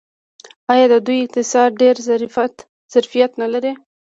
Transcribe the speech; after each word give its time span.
آیا 0.71 0.85
د 0.93 0.95
دوی 1.05 1.17
اقتصاد 1.25 1.69
ډیر 1.81 1.95
ظرفیت 2.97 3.31
نلري؟ 3.41 3.71